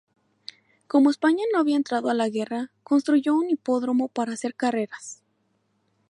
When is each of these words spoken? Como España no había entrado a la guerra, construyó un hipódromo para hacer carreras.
Como 0.87 1.11
España 1.11 1.43
no 1.53 1.59
había 1.59 1.75
entrado 1.77 2.09
a 2.09 2.15
la 2.15 2.27
guerra, 2.27 2.71
construyó 2.81 3.35
un 3.35 3.51
hipódromo 3.51 4.07
para 4.07 4.33
hacer 4.33 4.55
carreras. 4.55 5.21